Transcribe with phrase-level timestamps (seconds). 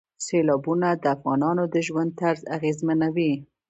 [0.25, 3.33] سیلابونه د افغانانو د ژوند طرز اغېزمنوي.